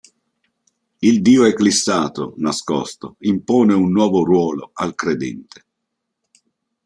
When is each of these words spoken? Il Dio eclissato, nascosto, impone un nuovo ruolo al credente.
Il 0.99 1.21
Dio 1.21 1.43
eclissato, 1.45 2.33
nascosto, 2.37 3.17
impone 3.19 3.75
un 3.75 3.91
nuovo 3.91 4.23
ruolo 4.23 4.71
al 4.73 4.95
credente. 4.95 5.65